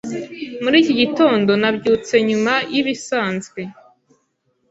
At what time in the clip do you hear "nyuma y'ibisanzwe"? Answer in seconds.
2.27-3.61